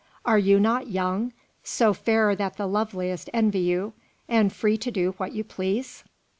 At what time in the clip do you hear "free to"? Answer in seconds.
4.51-4.89